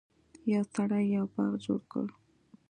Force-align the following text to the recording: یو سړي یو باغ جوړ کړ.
یو 0.53 0.63
سړي 0.73 1.03
یو 1.15 1.25
باغ 1.33 1.53
جوړ 1.63 1.81
کړ. 1.91 2.05